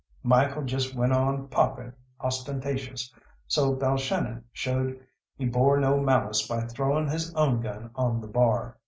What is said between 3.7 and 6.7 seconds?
Balshannon showed he bore no malice by